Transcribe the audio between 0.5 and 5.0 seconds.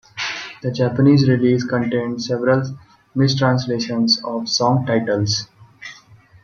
The Japanese release contained several mistranslations of song